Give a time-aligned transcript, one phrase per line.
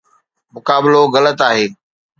[0.53, 1.65] مقابلو غلط آهي.